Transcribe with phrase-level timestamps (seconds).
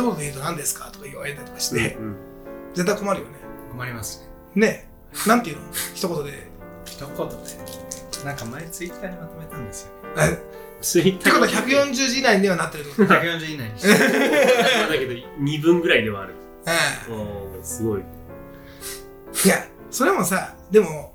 [0.00, 2.16] 一言で言うと何ですかとか言われたりとかして、うん
[2.72, 3.32] 絶対困るよね。
[3.72, 4.66] 困りますね。
[4.66, 4.88] ね
[5.26, 5.62] え、なんていうの？
[5.94, 6.50] 一言で。
[6.84, 7.34] 一言で。
[8.24, 9.92] なんか前ツイッターにまとめたんですよ。
[10.18, 10.38] え？
[10.80, 13.80] ツイッターってことは140字以内にはなってるってこと？140以内に。
[14.88, 16.34] だけど2分ぐらいではある。
[16.66, 18.02] えうんすごい。
[19.44, 21.14] えいや、それもさ、でも、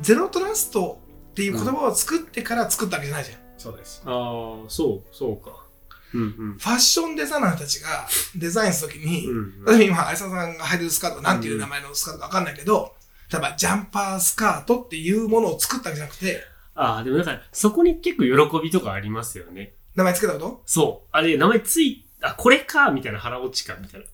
[0.00, 1.00] ゼロトラスト
[1.30, 3.38] っていう言葉を作ってから作ったわけじゃないじゃん。
[3.58, 4.02] そうです。
[4.06, 5.67] ああ、そう、そうか。
[6.14, 6.58] うんうん。
[6.58, 12.94] ファッションデザイナーたちがデザインするときに、うん例えば今、有沙さんが履いてるスカート、なんていう名前のスカートかわかんないけど、
[13.30, 16.42] 例えばジャンパースカートっていうものを作ったわけじゃなくて、
[16.74, 19.74] ああ、でもだから、そこに結構喜びとかありますよね。
[19.96, 20.62] 名前つけたこと？
[20.64, 21.08] そう。
[21.10, 24.06] あれ、名前つい、あ、これか、みたいな腹落ちか、みたいな。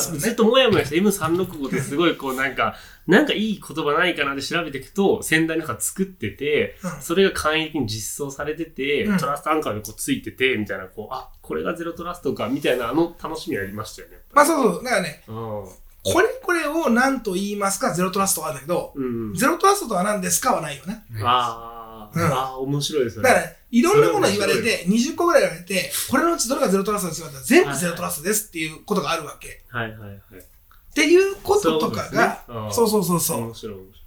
[0.00, 2.76] ずっともやもやして M365 ってすごいこうなんか、
[3.06, 14.18] なんかいい言葉ないかなって調べていくと、先代の中作ってて、うんそれが簡易的に実装されてて、うんトラストアンカーがこうついてて、みたいな、こう、あ、これがゼロトラストか、みたいな、あの楽しみありましたよね。
[14.32, 14.84] まあそうそう。
[14.84, 15.34] だからね、うん。
[15.34, 19.34] これこれを何と言いますか、ゼロトラストはあるんだけど、うん。
[19.34, 21.04] ゼロトラストとは何ですかはないよね。
[21.22, 21.75] あー、
[22.16, 23.28] うんあー、面白いですよね。
[23.28, 29.62] だから、いろんなもの言われて、20個ぐらい言われて、これのうちどれがゼロトラストですかって言ったら全部ゼロトラストですっていうことがあるわけ。
[29.68, 30.16] はいはいはい。
[30.16, 33.40] っていうこととかが、そそううそうそうそう。
[33.44, 34.06] 面白い面白い。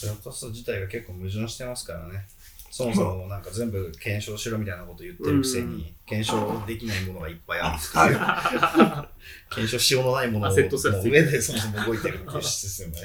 [0.00, 2.26] ゼロトラスト自体が結構矛盾してますからね。
[2.70, 9.08] そもそもなんか全部検証しろみたいなこと言ってるくせに、検証できないものがいっぱいあるっていう。
[9.54, 10.56] 検証しようのないものをもう
[11.08, 12.98] 上でそもそも動いてる物質ですよね。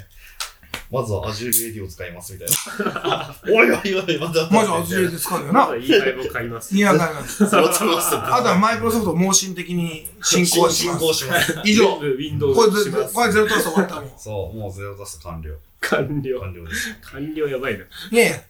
[0.91, 2.47] まずは Azure AD を使いますみたい
[2.93, 3.35] な。
[3.45, 5.75] おいおいおい、まだまずはズレで使うよなまだ。
[5.77, 6.75] いいライブを買います。
[6.75, 11.05] いや、だからゼロトラストあとはマイクロソフトを盲信的に進行し進ます。
[11.05, 11.61] 行します。
[11.65, 11.99] 以上。
[11.99, 13.13] 全部 Windows これゼします。
[13.13, 14.11] これゼロトラスト終わったもん。
[14.17, 15.55] そう、もうゼロトラスト完了。
[15.81, 16.39] 完了。
[16.39, 16.95] 完了です。
[17.03, 17.85] 完了やばいな。
[18.11, 18.43] いやいや、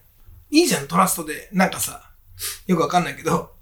[0.50, 1.50] いいじゃん、トラストで。
[1.52, 2.10] なんかさ、
[2.66, 3.52] よくわかんないけど、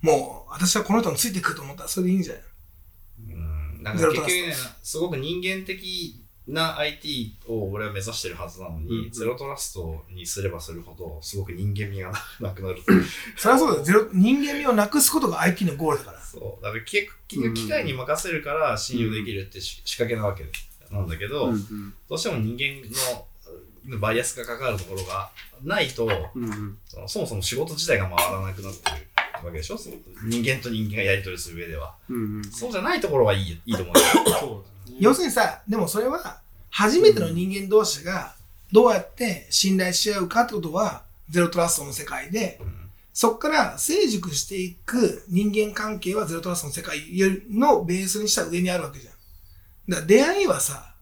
[0.00, 2.42] もう、私はこの人についてくると思ったらそれでいいんじゃない？
[3.30, 3.36] う
[3.80, 3.82] ん。
[3.82, 12.10] なんか結局ね、すごく人間的な IT を俺は目指してるはずなのに、うんゼロトラストにすればするほど、すごく人間味が
[12.40, 12.78] なくなる。
[13.36, 13.84] そりゃそうだよ。
[13.84, 16.20] ゼロ、人間味をなくすことが IT のゴールだから。
[16.22, 16.64] そう。
[16.64, 20.44] だから結局機械に任せるから信用できるってし仕掛けなわけ
[20.90, 22.88] なんだけど、うんどうしても人間
[23.94, 25.30] のバイアスがかかるところが
[25.62, 28.96] ないと、うんうんそもそも仕事自体が回らなくなってる
[29.46, 29.78] わけでしょ？
[30.24, 31.94] 人間と人間がやり取りする上では。
[32.08, 34.00] うんうんそうじゃないところはいいいいと思うよ。
[34.04, 36.40] そうだね要するにさ、でもそれは、
[36.70, 38.34] 初めての人間同士が
[38.72, 42.60] どうやって信頼し合うかってことは、ゼロトラストの世界で、
[43.12, 46.98] そこから成熟していく人間関係はゼロトラストの世界
[47.50, 49.14] のベースにした上にあるわけじゃん。
[49.88, 50.94] だから出会いはさ、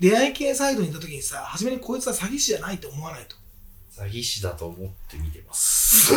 [0.00, 3.36] 出会い系サイトに行った時にさ、初めにこいつは詐欺師じゃないと思わないと。
[3.96, 6.12] 詐欺師だと思って見てます。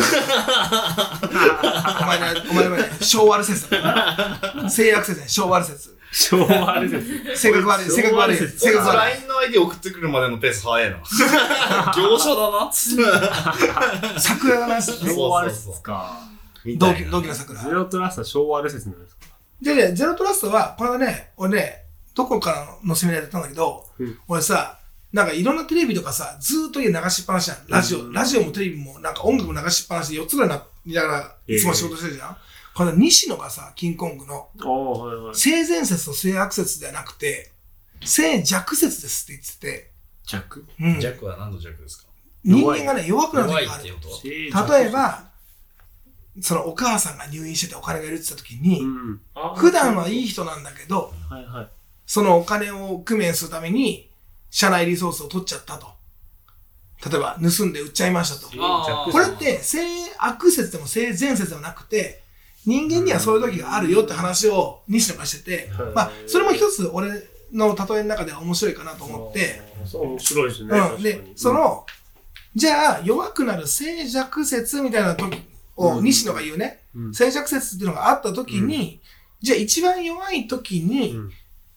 [2.06, 4.40] 前ね、お前ね、昭和説だ。
[4.68, 5.97] 性悪説ね、昭和説。
[6.12, 7.00] 昭和あれで
[7.34, 7.36] す。
[7.48, 8.96] 性格悪い、性格悪い、性格悪い。
[8.96, 10.96] LINE の ID 送ってくるまでのペース早いな。
[11.96, 14.20] 業者だなっつって。
[14.20, 16.18] 桜がな昭和あれですか。
[16.76, 17.60] 同期、の桜。
[17.60, 19.20] ゼロトラストは昭和あれ説なんですか
[19.62, 24.78] でね、ゼロトラストは、これはね、俺ね、どこからのセミナーでやったんだけど、うん俺さ、
[25.12, 27.58] なんかいろんなテレビとかさ、ずーっと家流しっぱなしじゃん。
[27.68, 32.36] ラジオ、ラジオもテレビも、なんか音楽も流しっぱなしで4つぐらいな見ながら、いつも仕事してるじゃん。
[32.74, 35.34] これ西野がさ、キングコングの、はいはい。
[35.34, 37.52] 性善説と性悪説ではなくて、
[38.04, 39.90] 性弱説ですって言ってて、
[40.24, 40.64] 弱？
[40.80, 42.08] うん、弱は何の弱ですか？
[42.44, 43.88] 人間がね、弱くなる時があるって
[44.28, 44.52] いう。
[44.52, 45.24] こと例え、ば、
[46.40, 49.20] そのお母さんが入院しててお金がいるって言った時に、うん。
[49.34, 51.68] あ普段はいい人なんだけど、はいはい。
[52.06, 54.08] そのお金を工面するために、
[54.50, 55.88] 社内リソースを取っちゃったと。
[57.10, 58.48] 例えば、盗んで売っちゃいましたと。
[59.10, 59.80] これって、性
[60.18, 62.22] 悪説でも性善説でもなくて、
[62.66, 65.94] 人間にはそういう時があるよって話を西野がしてて、うん。
[65.94, 67.10] まあ、それも一つ俺
[67.52, 70.78] の例えの中では面白いかなと思って、そう、面白いですね。
[70.78, 71.02] うん。
[71.02, 71.86] で、そ、の、
[72.54, 75.42] じゃあ、弱くなる静寂説みたいな時
[75.76, 76.04] を、うん。
[76.04, 77.14] 西野が言うね、うん。
[77.14, 79.00] 静寂説っていうのがあった時に、
[79.40, 81.30] じゃあ一番弱い時に、うん。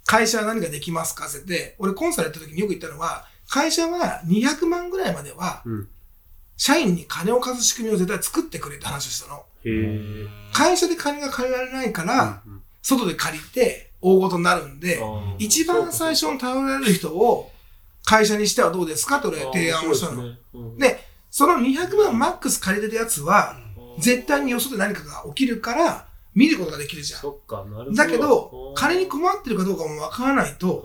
[0.06, 1.28] 会社は何ができますか？
[1.28, 1.46] って。
[1.46, 5.88] て、俺コンサルやった時によく言ったのは、会社は200万ぐらいまでは、うん。
[6.58, 9.46] 社員に金を貸す仕組みを絶対作ってくれって話をしたの。
[10.54, 15.00] 会社で金が借りられないから、うん外で借りて大事になるんで、
[15.38, 17.52] 一番最初に頼られる人を
[18.04, 20.34] 会社にしてはどうですかって俺は提案をしたの。
[20.78, 21.00] で
[21.30, 23.56] その200万マックス借りてるやつは、
[24.00, 27.96] 絶対によそで何かが起きるから、見ることができるじゃん。
[27.96, 30.84] だけど、金に困ってるかどうかもわからないと。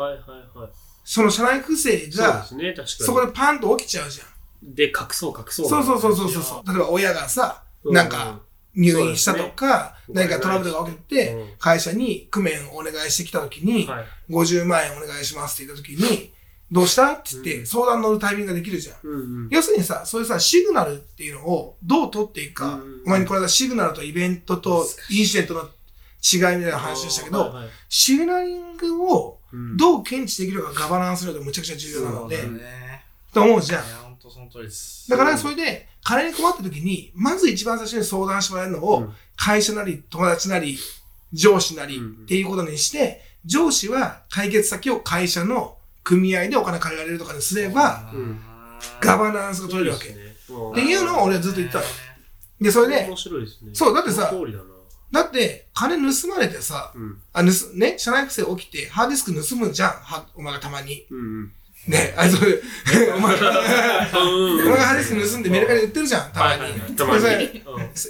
[1.05, 2.45] その社内不正が。
[2.87, 4.75] そこでパンと起きちゃうじゃん。
[4.75, 5.69] で、隠そう隠そう。
[5.69, 6.69] そうそうそうそうそう。
[6.69, 8.41] 例えば親がさ、うんなんか、
[8.77, 10.27] 入院したとか、ね。
[10.27, 14.05] 何かトラブルが起きてうん、会社に工面をお願いしてきた時に、はい。
[14.31, 16.33] 50万円お願いしますって言った時に、
[16.71, 17.67] どうしたって言ってうん。
[17.67, 18.97] 相談乗るタイミングができるじゃん。
[19.03, 19.49] うんうん。
[19.51, 29.77] 要するにさ、そういうさ、シグナルっていうのをどう取っていくか、うんお前にこれはシグナルとイベントとインシデントの違いみたいな話をしたけど、はいはいシグナリングをうん。
[29.77, 33.05] どう検知できるかガバナンス量でむちゃくちゃ重要なので、ね。
[33.33, 34.31] と思うじゃんい。
[34.31, 35.11] や、ほんとその通りです。
[35.11, 40.79] だからそれで、金に困った時に、まず一番最初に相談してもらえるのを、うん会社なり、友達なり、
[41.31, 48.41] 上司なりうんっていうことにして、上司は解決先を会社の組合でお金借りられるとかにすれば、うん
[49.01, 50.09] ガバナンスが取れるわけ。
[50.09, 50.13] っ
[50.75, 51.85] ていうのを俺はずっと言ってたの。
[52.61, 53.71] で、それで面、白いですね。
[53.75, 54.33] そうだってさ
[55.13, 57.19] だって、金盗まれてさ、うん。
[57.33, 61.07] あ、盗、ね、社内不正起きて、ハードディスク盗むじゃん、は、お前がたまに。
[61.11, 61.53] うんうん。
[61.87, 62.61] ね、あ、それ、
[63.17, 66.97] お前が、うんお前がハードディスク盗んでメルカリで売ってるじゃん、たまに。
[66.97, 67.63] たまに。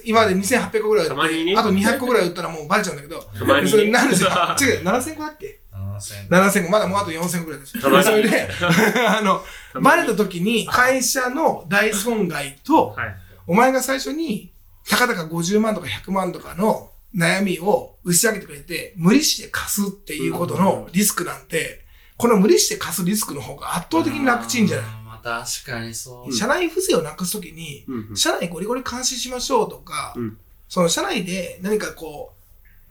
[0.04, 1.54] 今まで2800個ぐらい売って、たまにね。
[1.56, 3.70] あと200個ぐらい売ったらもうバレちゃうんだけど、たまにね。
[3.70, 4.30] それなん ですよ。
[4.30, 4.32] 違
[4.76, 7.80] う、7000個だっけ？7000 ?7000 個、まだもうあと4000個ぐらいです。
[7.80, 8.04] たまに。
[8.04, 8.48] それで、
[9.06, 9.44] あの、
[9.80, 13.16] バレた時に会社の大損害と、はい。
[13.46, 14.52] お前が最初に、
[14.88, 21.85] たかだか50万とか100万とかの悩みを打ち上げてくれて、無理して貸すっていうことのリスクなんて、
[22.16, 24.86] この無理して貸すリスクの方が圧倒的に楽ちんじゃない？
[25.04, 26.32] まあ確かにそう。
[26.32, 28.16] 社内不正をなくすときに、うんうん。
[28.16, 30.38] 社内ゴリゴリ監視しましょうとか、うん。
[30.68, 32.32] その社内で何かこ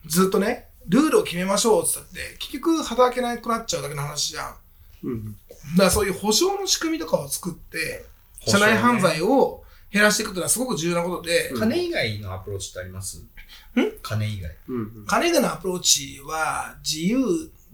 [0.06, 4.44] う、ずっとね、ルールを決めましょうって言ったって、結局働けなくなっちゃうだけの話じゃん。
[4.44, 4.60] だか
[5.04, 5.36] うん。
[5.78, 8.52] らそういう保証の仕組みとかを作って、ね。
[8.52, 13.24] 社内犯罪を減らしていくっていうのはすごく重要なことで、金以外のアプローチってあります？
[14.04, 14.56] 金以外。
[14.68, 15.06] うんうん。
[15.08, 17.18] 金がのアプローチは自由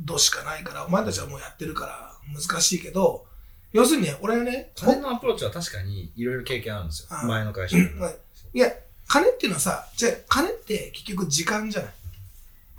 [0.05, 3.25] 度しかないから、お前たちはもうやってるから難しいけど、
[3.73, 7.25] 要するにね、俺はね、金のアプローチは確かにいろいろ経験あるんですよあ。
[7.25, 8.09] 前の会社でも。
[8.53, 8.69] いや、
[9.07, 11.93] 金っていうのはさ、じゃあ金って結局時間じゃない。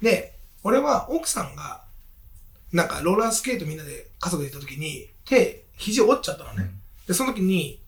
[0.03, 1.83] で、俺は奥さんが、
[2.73, 6.71] なんかローラースケートみんなで家族で行った時に、手、肘折っちゃったのね。
[7.07, 7.81] で、その時に、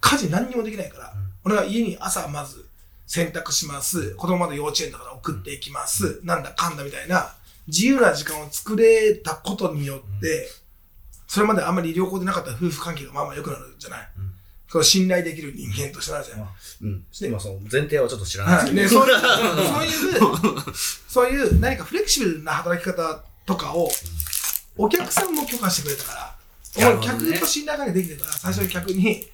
[0.00, 1.14] 家事何にもできないから、
[1.44, 2.68] 俺は家に朝まず
[3.06, 4.14] 洗濯します。
[4.14, 6.20] 子供まで幼稚園だから送っていきます。
[6.22, 7.34] なんだかんだみたいな、
[7.70, 10.48] 自由な時間を作れたことによって、
[11.26, 14.08] それまであんまり良好でなかった夫婦関係がまあまあ良くなるじゃない。
[14.18, 14.30] うん
[14.72, 16.46] その信頼できる人間としてなるじゃない。
[16.82, 17.04] うん。
[17.20, 19.04] 今その前提はちょっと知らないはい、ですけど。
[19.04, 19.12] で
[19.66, 20.62] そういう、
[21.08, 23.90] そういう、何かフレキシブルな働き方とかを、
[24.76, 26.36] お客さんも許可してくれたか
[26.76, 29.26] ら、なるほどね俺客と信頼関係できてるから、最初に客に、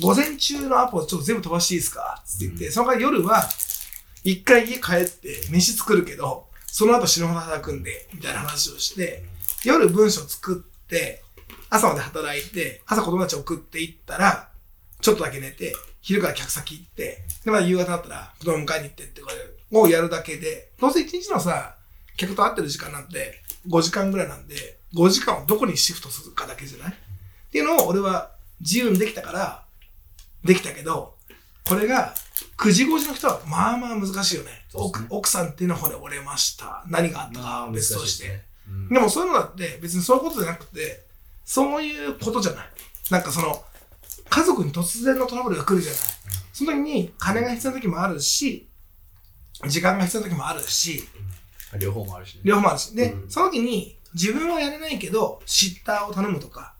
[0.00, 2.22] 午前中のアポをちょっと全部飛ばしていいですか？
[2.24, 3.48] って言って、そのから夜は、
[4.22, 9.22] 一回家帰って飯作るけど、その後死ぬほど働くんで、みたいな話をして、
[9.64, 11.22] 夜文章作って、
[11.70, 14.48] 朝まで働いて、朝子供たち送っていったら、
[15.00, 19.30] ちょっとだけ寝て、昼から客先行って、で、まあ夕方になったら子供迎えに行ってってこ
[19.70, 21.76] れをやるだけで、どうせ一日のさ、
[22.16, 26.92] 客と会ってる時間なんて5時間ぐらいなんで、5時間をどこにシフトするかだけじゃない？
[26.92, 26.94] っ
[27.52, 29.64] ていうのを俺は自由にできたから、
[30.42, 31.14] できたけど、
[31.68, 32.16] これが
[32.56, 34.50] 9時5時の人はまあまあ難しいよね。
[34.50, 36.84] ね奥奥さんっていうの骨折れました。
[36.88, 38.28] 何があったかは別として。
[38.28, 38.42] ね。
[38.68, 41.04] うんでもそういうのだって別にそういうことじゃなくて、
[41.44, 42.66] そういうことじゃない。
[43.10, 43.62] なんかその、
[44.30, 46.00] 家族に突然のトラブルが来るじゃない。
[46.52, 48.68] その時に金が必要な時もあるし、
[49.66, 51.06] 時間が必要な時もあるし、
[51.78, 52.40] 両方もあるしね。
[52.44, 52.96] 両方もあるし。
[52.96, 56.74] で、うんその時に自分はやれないけど、シッターを頼むとか、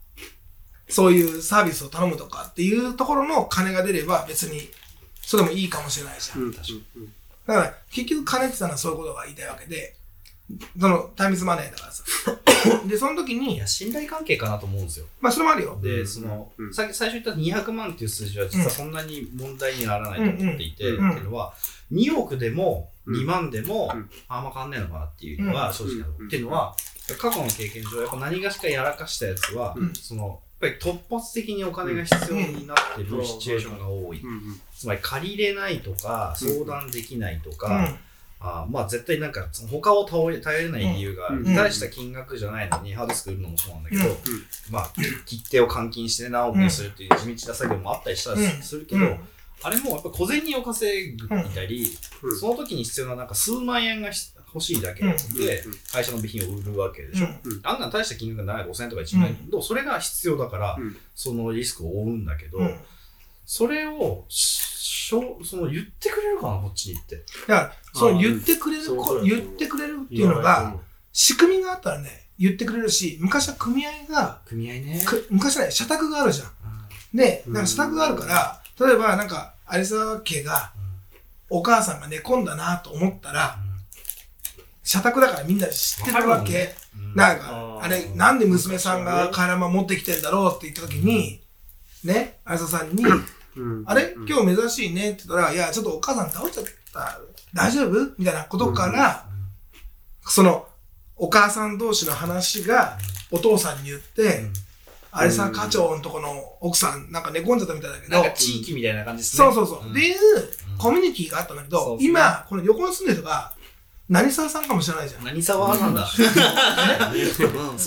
[0.87, 4.69] そういうサービスを頼むとかっていうところの金が出れば別に、
[5.25, 6.41] それでもいいかもしれないじゃん。
[6.41, 6.51] うん
[7.45, 9.95] だから、結局金ってたのはそういうことが言いたいわけで、
[10.79, 12.03] そのタイムズマネーだからさ。
[12.87, 15.05] で、その時いにや、、信頼関係かなと思うんですよ。
[15.19, 15.79] まあそれもあるよ。
[15.81, 16.07] で、うん。
[16.07, 16.73] その、うん。
[16.73, 21.53] さっき最初言った200万っていう数字は実はそんなに問題にならないと思っていて、うんうんっていうのは、
[21.91, 23.21] 2億でもうん。
[23.21, 24.09] 2万でも、うん。
[24.27, 26.27] あんま変わんないのかなっていうのがうん正直なところ、うん。
[26.27, 26.75] っていうのは、
[27.19, 29.93] 過去の経験上、やっぱ何がしかやらかしたやつは、うん。
[29.93, 34.21] その、ぱり突発的にお金が必要になってるシチュエーションが多い。
[34.73, 37.99] つまり借りれないとか、うん相談できないとか、うん。
[38.39, 41.55] あまあ絶対なんか他を頼れ頼れない理由がある、うん。
[41.55, 44.15] 大した金額じゃないのにハードスク売るのもそうなんだけど、うん。
[44.69, 44.91] まあ
[45.25, 48.61] 切手を換金して何億にするっていう地道な作業もあったりしたりうん。
[48.61, 49.19] するけど、うん。
[49.63, 52.39] あれもやっぱ小銭を稼ぐみたり、うん。
[52.39, 55.15] その時に必要ななんか数万円がし欲しいだけで、うん。
[55.91, 57.59] 会社の備品を売るわけでしょ、うん。
[57.63, 59.61] あんなん大した金額がない5000円とか1万円、うん。
[59.61, 60.95] それが必要だから、うん。
[61.13, 62.79] そのリスクを負うんだけど、うん。
[63.45, 67.17] それをしょその言ってくれるかなこっちに行って。
[67.17, 68.83] だから、その言ってくれる
[69.23, 70.75] 言ってくれるっていうのが、
[71.11, 75.01] 仕組みがあったらね、言ってくれるし、昔は組合が、組合ね。
[75.05, 76.47] く昔はね、社宅があるじゃん。
[76.47, 77.17] うん。
[77.17, 77.53] で、うん。
[77.53, 80.71] なんか社宅があるから、例えばなんか、有沢家が、
[81.49, 83.59] お母さんが寝込んだなと思ったら、
[84.85, 86.75] 社宅だからみんな知ってるわけ。
[87.15, 91.41] なんか、あれ、なんで娘さんがカラマ持ってきてんだろうって言った時に、
[92.03, 93.83] ね、あやささんに、うん。
[93.87, 94.13] あれ？
[94.27, 97.19] 今日珍しいねって言ったら、いや、ちょっとお母さん倒れちゃった。
[97.53, 98.13] 大丈夫？
[98.19, 99.25] みたいなことから、
[100.21, 100.67] その、
[101.15, 102.97] お母さん同士の話が
[103.31, 104.43] お父さんに言って、
[105.11, 109.45] あれさ、課長のとこの奥さん、なんか寝込んじゃったみたいだけど、なんか地域みたいな感じですね。
[109.45, 109.87] そうそうそう。
[109.87, 109.91] ん。
[109.91, 110.15] っていう
[110.77, 113.54] コミュニティがあったんだけど、今、この横に住んでる人が、
[114.07, 115.23] 何沢さんかもしれないじゃん。
[115.23, 116.05] 何沢なんだ。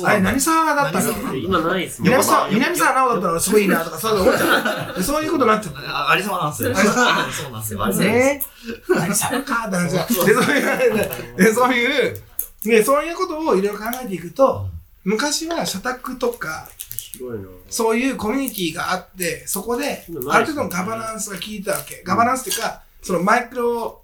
[0.05, 4.97] あれ、何沢だったの今ないですもん南沢、南沢直だったらすごいいいなとか、そういうの思っちゃう。
[4.97, 5.75] でそういうことになってる。
[5.79, 6.71] あ、ありそうなんですよ。
[6.75, 7.85] なんですよ。
[7.85, 7.97] あり
[8.89, 12.23] 何沢かって話で、そういう、でそういう、
[12.65, 14.67] ね、そういうことをいろいろ考えていくと、
[15.05, 16.69] 昔は社宅とか、
[17.13, 22.03] 広いなそういうコミュニティがあって、そこで、ある程度のガバナンスが効いてたわけ。
[22.05, 24.03] ガバナンスっていうか、そのマイクロ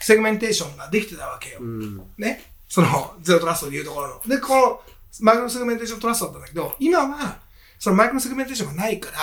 [0.00, 1.58] セグメンテーションができてたわけよ。
[1.60, 2.42] うんね。
[2.68, 4.28] その、ゼロトラストでいうところの。
[4.28, 4.80] で、この、
[5.20, 7.38] マイクロセグメンテーショントラストだったんだけど、今は、
[7.78, 9.18] そのマイクロセグメンテーションがないから、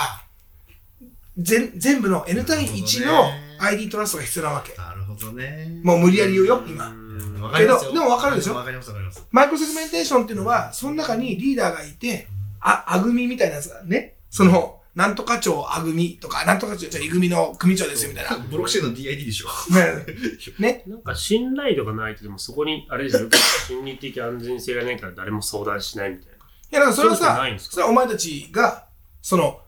[1.38, 4.74] 全全部の N 対1の ID トラストが必要なわけ。
[4.74, 5.80] なるほどね。
[5.82, 6.94] もう無理やり言うよ、今。
[7.40, 8.54] わかりますよけどでもわかるでしょ？
[8.54, 9.26] わかりますわかります。
[9.30, 12.28] マイクロセグメンテーションっていうのは、その中にリーダーがいて、
[12.60, 18.36] あ、あぐみみたいなやつがね、その、なんとか長あぐみとか、なんとか長、じゃあいぐみの組長ですよみたいな。
[18.50, 19.48] ブロックチェーンの DID でしょ。
[20.58, 20.84] ね。
[20.86, 23.28] なんか信頼度がないとでもそこにあれですよ
[23.68, 26.36] 心理的安全性がないから誰も相談しないみたいない
[26.70, 28.86] や、だからそれはさそれはお前たちが、
[29.22, 29.60] その、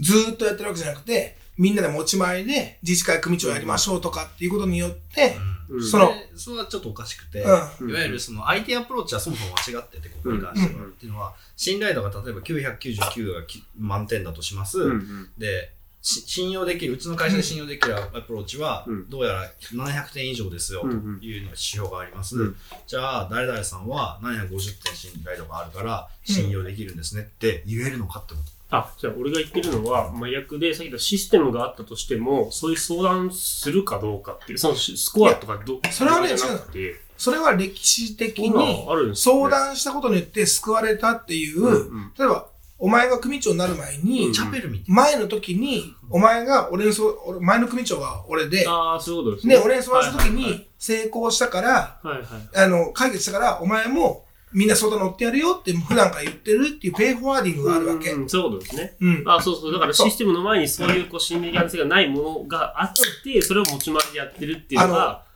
[0.00, 10.84] ずーっとやってるわけじゃなくて、みんなで持ち前で自治会組長やりましょうとかっていうことによって、うんそのでそれはちょっとおかしくて、うんいわゆるその IT アプローチはそもそも間違ってて、ここに関しては。
[10.84, 14.80] うんっていうのは、信頼度が例えば999がき満点だとします。
[14.80, 22.38] うんうんで、し信用できる、うちの会社で信用できるアプローチはうん、どうやら700点以上ですよ、とうんうんいうのが指標があります。
[22.38, 28.57] うんじゃあ、誰々さんは750点信頼度があるから、信用できるんですねって言えるのかってこと。
[28.70, 42.12] あじゃあ俺が言ってるのは麻薬でさっき言ったシステムがあったとしてもそういう相談するかどうかっていうそのスコアとかどそれはねじゃなくてそれは歴史的今に相談したことによって救われたっていう、うんうん。
[42.16, 42.46] 例えば、
[42.78, 52.24] お前が組長になる前に、うんチャペルみたい前の時に、お前が俺にそ、俺前の組長が俺で、ああそういうことですね、俺に相談した時はいに成功したから、はいはい。
[52.54, 58.12] あの、解決したから、お前もみんな相談乗ってやるよって普段から言ってるっていうペイフォワーディングがあるわけ。
[58.12, 59.24] うんそういうことですねうん。
[59.26, 62.92] あそうそうだからシステムの前にそういうこう心理的安全性がないものがあっ
[63.24, 65.28] てそれを持ち回りでやってるっていうのが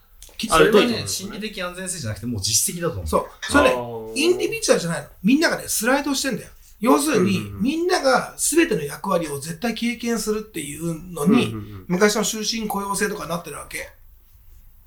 [0.49, 3.07] きあれはね、心理的安全性じゃなくて、もう実績だと思う。
[3.07, 3.27] そう。
[3.43, 3.77] それね、
[4.15, 5.09] インディビジュアルじゃないの。
[5.23, 6.51] みんながね、スライドしてんだよ。
[6.81, 13.91] 要するに、うんうんうんみんなが全ての役割を絶対経験するっていうのに、うんうんうん昔の終身雇用制とかになってるわけ。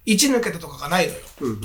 [0.06, 1.20] 一抜けたとかがないのよ。
[1.42, 1.62] うんうん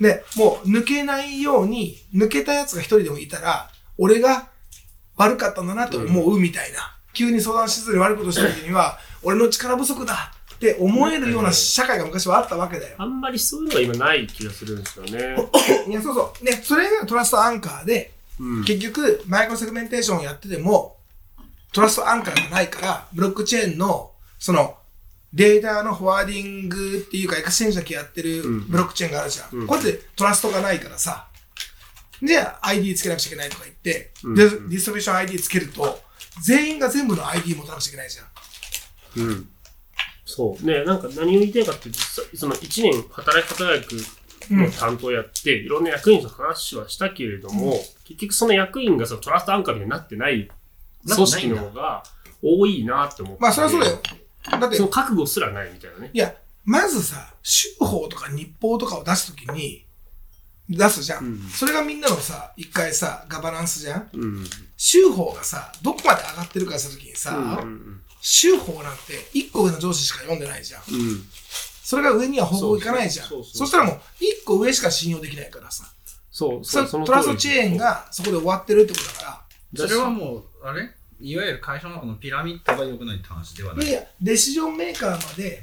[0.00, 4.48] で、もう抜けないように、抜けたやつが一人でもいたら、俺が
[5.16, 6.96] 悪かったんだなと思うみたいな。
[7.12, 12.96] 急に相談しずに悪いことした時には、俺の力不足だって思えるような社会が昔はあったわけだよ。
[12.98, 15.36] あんまりそういうのが今ない気がするんですよね。
[15.88, 16.44] いや、そうそう。
[16.44, 20.96] ね、それがトラストアンカーで、うん結局、マイクロセグメンテーションをやってても、
[21.72, 24.78] トラストアンカーがないから、ブロックチェーンの、その、
[25.32, 29.48] データのフォワーディングっていうか、エクスチェンジだけやってるうんブロックチェーンがあるじゃん。
[29.60, 31.28] うんこうやってトラストがないからさ、
[32.22, 36.00] じゃあ ID つけなくちゃいけないとか言って、うんでディストリビューション ID つけると、
[36.42, 38.22] 全員が全部の ID 持たなくちゃいけないじゃ
[39.22, 39.26] ん。
[39.28, 39.48] うん。
[40.24, 40.64] そう。
[40.64, 43.94] ね、なんか何を言いたいかっていうと、実際その1年働き方役
[44.50, 50.50] の担当やって、いろんな役員と話はしたけれども、結局その役員がそのトラストアンカーみたいになってない
[51.06, 52.02] 組織の方が
[52.42, 53.42] 多いなって思って。
[53.42, 54.00] まあ、それはそうだよ。
[54.48, 56.10] だってその、覚悟すらないみたいなね。
[56.12, 59.86] いや、まずさ、州法とか日報とかを出すときに、
[60.68, 64.46] 出すじゃん,、うんそれがみんなのさ、一回さ、ガバナンスじゃんうん。
[64.76, 68.00] 州法がさ、どこまで上がってるかしたときにさ、うん。
[68.20, 70.82] 州法なんて一個上の上司しか読んでないじゃん。
[70.92, 71.24] うん。
[71.82, 73.28] それが上にはほぼいかないじゃん。
[73.28, 75.92] そうそうそうそしたらもう、一個上しか信用できないからさ。
[76.30, 79.44] そう、そそう、トラストチェーンがそこで終わってるってことだか
[79.74, 79.86] ら。
[79.88, 80.88] それはもう、あれ？
[81.20, 83.86] いわゆる会社の中のピラミッドが良くないって話ではない。
[83.86, 85.62] いやいや、デシジョンメーカーまで、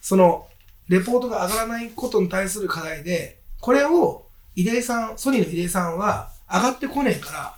[0.00, 0.48] その、
[0.88, 7.56] レポートが上がらないことに対する課題で、これを、出井さん、ソニーの出井さんは、上がってこねえから、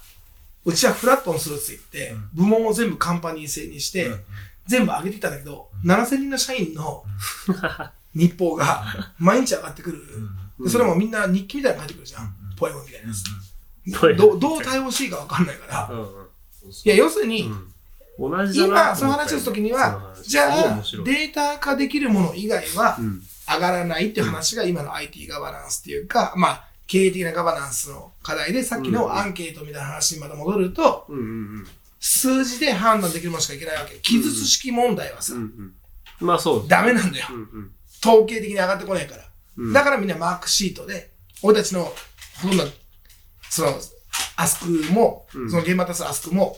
[0.65, 1.65] うちはフラットにするって
[1.97, 4.11] 言って、部門を全部カンパニー制にして、
[4.67, 7.05] 全部上げてきたんだけど、7000人の社員の
[8.15, 8.85] 日報が
[9.19, 10.03] 毎日上がってくる。
[10.61, 12.35] でそれもみんな日記みたいなの書いてくるじゃん。
[12.57, 13.25] ポエムみたいなやつ。
[14.39, 15.91] どう対応していいか分かんないから。
[16.69, 16.75] うんうん。
[16.85, 17.73] いや、要するに、うん
[18.53, 23.23] 今、その話をするときには、じゃあ、データ化できるもの以外はうん。
[23.51, 31.23] 上がらないっていう話が今の IT ガバナンスっていうか、まあ、経営的なガバナンスの課題で、さっきのアンケートみたいな話にまた戻ると、うんう
[31.63, 31.67] ん
[32.01, 33.97] 数字で判断できるものしかいけないわけ。
[33.97, 35.41] 記述式問題はさうん。
[35.41, 35.75] う、ん
[36.21, 36.27] うん。
[36.29, 37.33] まあそうねダメなんだよう。
[37.33, 39.25] んうん統計的に上がってこないから。
[39.57, 39.73] うん。
[39.73, 41.11] だからみんなマークシートで、
[41.43, 41.93] 俺たちの、
[42.41, 42.65] ほとんど、
[43.51, 43.81] その、
[44.39, 45.51] アスクも、うん。
[45.51, 46.57] その現場多数アスクも、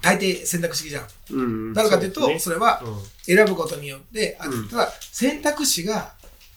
[0.00, 1.06] 大抵選択式じゃん。
[1.30, 1.40] うん。
[1.40, 2.38] うん、なぜかというと、ね。
[2.48, 3.02] れはうん。
[3.36, 4.68] 選ぶことによって、あうん。
[4.68, 6.12] ただ選択肢が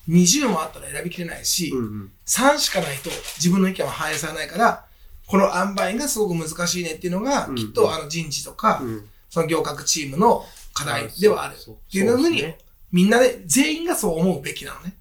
[0.08, 2.12] 20もあったら選びきれないし、うんうん。
[2.28, 4.86] 3しかないと自分の意見は反映されないから、
[5.26, 9.10] この塩梅がすごく難しいねっていうのが、うんきっとあの人事とか、うん。
[9.30, 11.56] その行革チームの課題ではある。
[11.56, 11.58] っ
[11.92, 12.44] ていうふうに
[12.92, 14.94] みんなで、全員がそう思うべきなのね。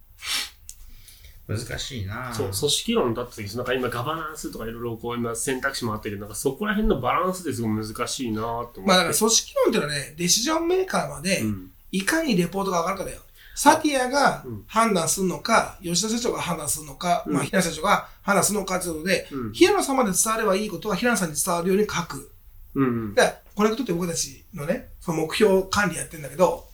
[1.49, 8.81] 難しいなそう、組織論だった時、なんか今ガバナンスとかいろいろこう今選択肢もあったけど、なんかそこら辺のバランスですごい難しいなと思って。
[8.81, 11.71] まあだから組織論っていうのはね、デシジョンメーカーまでう、ん。
[11.93, 13.21] いかにレポートが上がるかだよ。
[13.55, 19.53] サティアがうん判断するのか、吉田社長が判断するのか、うんまあ平野社長が判断するのかということで、うん。
[19.53, 22.33] 平野さんまで伝わればいいことは平野さんに伝わるように書く。
[22.75, 23.15] うんうん。
[23.15, 26.67] だから、コネクトって僕たちのね、その目標管理やってんだけど、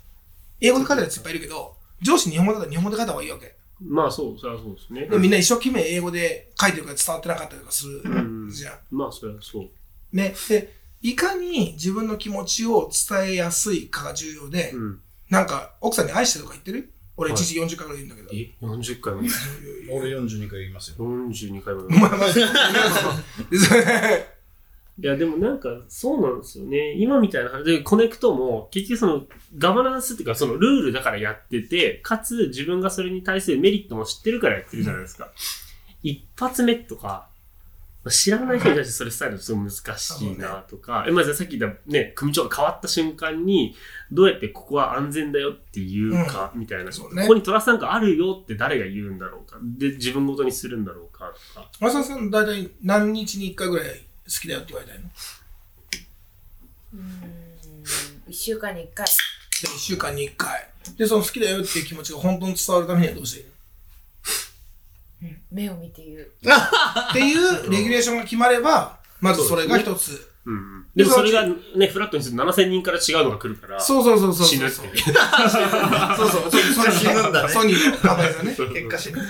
[0.61, 3.55] 英語で書いてるやついっぱいいるけど、上司日本語だったら日本語で書いた方がいいわけ。
[3.89, 5.07] まあそう、それはそうですね。
[5.07, 8.09] でみんな一生懸命英語で書いてるから伝わってなかったりとかするう
[8.47, 8.75] んじゃん。
[8.91, 10.17] まあそれはそう。
[10.17, 10.35] ね。
[10.49, 10.73] で、
[11.03, 15.01] いかに自分の気持ちを伝えやすいかが重要で、うん。
[15.31, 16.93] なんか、奥さんに愛してるとか言ってる？
[17.17, 18.29] 俺はい1日40回ぐらい言うんだけど。
[18.33, 19.23] え ?40 回も
[19.91, 20.97] 俺42回言いますよ。
[20.99, 21.83] 42回も
[25.03, 26.93] いや、でもなんか、そうなんですよね。
[26.93, 29.23] 今みたいな話で、コネクトも、結局その、
[29.59, 35.33] ガバナンスっていうか、そのルールだからやってて、かつ自分がそれに対するメリットも知ってるからやってるじゃないですか。
[36.05, 37.27] 一発目とか、
[38.11, 43.75] 知らない人に対してそれ伝えるとすごい難しいなとか、えまずさっき言ったね、組長が変わった瞬間に、
[44.11, 51.33] どうやってここは安全だよっていうか、みたいな、そうねここにトラスなんかあるよって誰が言うんだろうか、で、自分ごとにするんだろうか
[51.73, 51.91] とか。
[51.91, 53.89] さん、大体何日に1回ぐらい
[54.25, 55.09] 好きだよって言われたいの。
[56.95, 57.03] うーん。
[58.29, 59.07] 1週間に1回。
[59.07, 60.69] で、1週間に1回。
[60.97, 63.53] で、その好きだよっていう気持ちが本当に伝わるためにはどうしていいの？
[65.53, 66.21] 目を見て言う。
[66.23, 70.29] っていうレギュレーションが決まれば、まずそれが一つ。
[70.45, 74.47] うんうん、でもそれがね、フラットにすると7000人から違うのが来るから、そうそうそうそう。
[74.49, 74.75] 死ぬって。
[74.75, 74.87] そう。
[74.89, 74.99] そう。
[74.99, 76.51] そう。
[76.51, 77.53] ソニー死ぬんだね。
[77.53, 78.57] ソニーのカバヤさんね。
[78.57, 79.23] 結果死ぬ。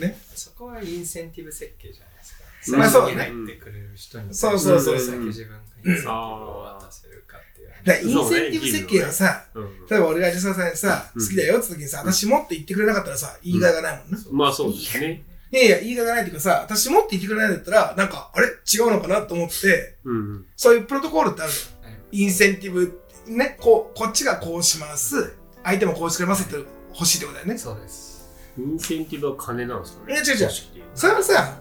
[0.00, 0.18] ね。
[0.34, 2.43] そこはインセンティブ設計じゃないですか。
[2.72, 8.08] まあそうね最初に入ってくれる人にそうそうそうどれだけ自分がインセンティブを渡せるかっていう。
[8.08, 14.18] インセンティブ設計はさ、うん例えば俺が吉田さんにさ、うん好きだよって時にさ、私もって言ってくれなかったらさ、言いがいがないもんね。
[14.32, 15.22] まあそうですね。
[15.52, 18.46] いやいや、言いがないっていうかさ、私もって言ってくれないんだったら、なんか、あれ？
[18.46, 20.46] 違うのかなと思って、うんうん。
[20.56, 21.90] そういうプロトコールってあるじゃん。
[21.92, 25.36] はいインセンティブ、ね、こう、こっちがこうします。
[25.62, 27.58] 相手もこうしてくれますって欲しいってことだよね。
[27.58, 28.28] そうです。
[28.58, 30.14] インセンティブは金なんですかね？
[30.14, 30.50] いや違う違う
[30.94, 31.58] それはさ、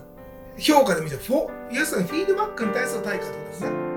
[0.58, 3.93] 評価で見て、フォ要するにフィードバックに対する対価ってことですね。